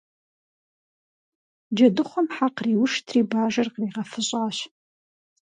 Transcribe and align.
Джэдыхъуэм 1.75 2.27
хьэ 2.35 2.47
къриуштри 2.55 3.21
Бажэр 3.29 3.67
къригъэфыщӀащ. 3.73 4.57